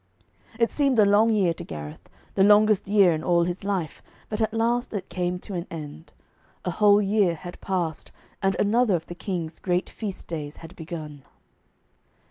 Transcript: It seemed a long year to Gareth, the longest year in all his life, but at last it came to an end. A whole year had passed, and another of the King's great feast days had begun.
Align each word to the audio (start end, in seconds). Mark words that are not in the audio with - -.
It 0.57 0.71
seemed 0.71 0.97
a 0.97 1.05
long 1.05 1.29
year 1.29 1.53
to 1.53 1.63
Gareth, 1.63 2.09
the 2.33 2.43
longest 2.43 2.87
year 2.87 3.11
in 3.13 3.23
all 3.23 3.43
his 3.43 3.63
life, 3.63 4.01
but 4.29 4.41
at 4.41 4.51
last 4.51 4.95
it 4.95 5.09
came 5.09 5.37
to 5.37 5.53
an 5.53 5.67
end. 5.69 6.11
A 6.65 6.71
whole 6.71 6.99
year 7.03 7.35
had 7.35 7.61
passed, 7.61 8.11
and 8.41 8.55
another 8.55 8.95
of 8.95 9.05
the 9.05 9.13
King's 9.13 9.59
great 9.59 9.91
feast 9.91 10.25
days 10.25 10.55
had 10.57 10.75
begun. 10.75 11.23